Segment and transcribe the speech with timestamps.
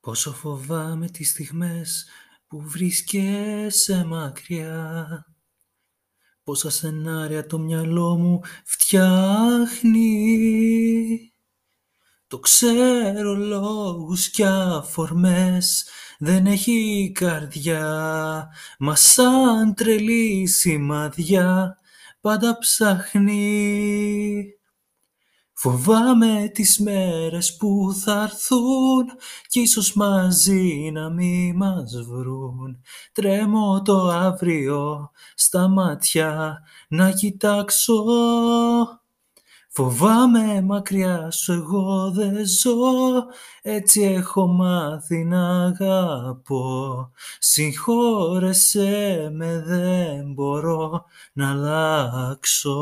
[0.00, 2.06] Πόσο φοβάμαι τις στιγμές
[2.46, 5.26] που βρίσκεσαι μακριά.
[6.42, 10.04] Πόσα σενάρια το μυαλό μου φτιάχνει.
[12.26, 15.88] Το ξέρω λόγους κι αφορμές
[16.18, 18.48] δεν έχει καρδιά.
[18.78, 21.78] Μα σαν τρελή σημαδιά
[22.20, 24.44] πάντα ψάχνει.
[25.52, 29.06] Φοβάμαι τις μέρες που θα έρθουν
[29.50, 32.80] κι ίσως μαζί να μη μας βρουν.
[33.12, 38.04] Τρέμω το αύριο στα μάτια να κοιτάξω.
[39.68, 42.72] Φοβάμαι μακριά σου εγώ δεν ζω,
[43.62, 47.10] έτσι έχω μάθει να αγαπώ.
[47.38, 52.78] Συγχώρεσέ με δεν μπορώ να αλλάξω.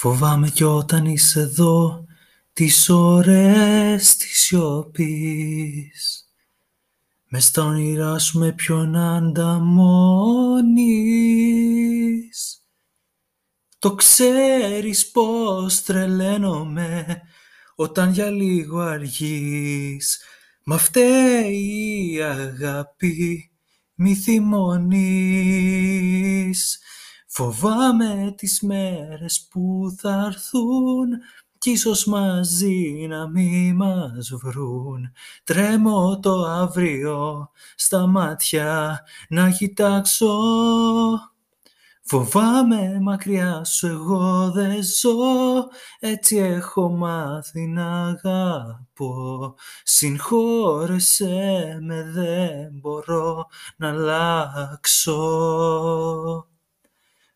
[0.00, 2.04] Φοβάμαι κι όταν είσαι εδώ
[2.52, 6.28] τις ώρες της σιωπής.
[7.28, 9.42] Μες στα όνειρά σου με ποιον ανταμώνεις.
[13.78, 17.20] Το ξέρεις πως τρελαίνομαι
[17.74, 20.22] όταν για λίγο αργείς.
[20.64, 23.50] Μα φταίει η αγάπη
[23.94, 25.58] μη θυμώνεις
[27.30, 31.08] Φοβάμαι τις μέρες που θα έρθουν
[31.58, 35.12] κι ίσως μαζί να μη μας βρουν.
[35.44, 40.34] Τρέμω το αύριο στα μάτια να κοιτάξω.
[42.02, 45.08] Φοβάμαι μακριά σου εγώ δεν ζω,
[46.00, 49.54] έτσι έχω μάθει να αγαπώ.
[49.82, 55.18] Συγχώρεσέ με δεν μπορώ να αλλάξω.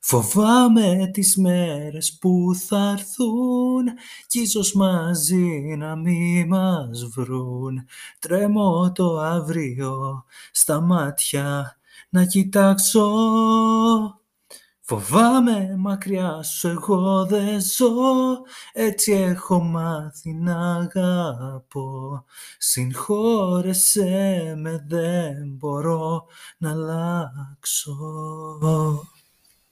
[0.04, 3.84] Φοβάμαι τις μέρες που θα έρθουν
[4.26, 7.84] κι ίσως μαζί να μη μας βρουν.
[8.18, 11.76] Τρέμω το αύριο στα μάτια
[12.08, 13.10] να κοιτάξω.
[14.80, 17.92] Φοβάμαι μακριά σου εγώ δεν ζω,
[18.72, 22.24] έτσι έχω μάθει να αγαπώ.
[22.58, 26.26] Συγχώρεσέ με δεν μπορώ
[26.58, 27.96] να αλλάξω.